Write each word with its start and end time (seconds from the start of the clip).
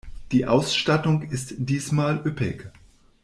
Die 0.31 0.47
Ausstattung 0.47 1.21
ist 1.21 1.53
diesmal 1.59 2.23
üppig. 2.25 2.71